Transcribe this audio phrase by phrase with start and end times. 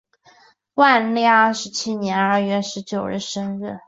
[0.73, 3.61] 万历二十七年二月十九日生。